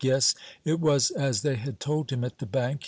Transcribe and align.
Yes, 0.03 0.33
it 0.65 0.79
was 0.79 1.11
as 1.11 1.43
they 1.43 1.53
had 1.57 1.79
told 1.79 2.11
him 2.11 2.23
at 2.23 2.39
the 2.39 2.47
bank. 2.47 2.79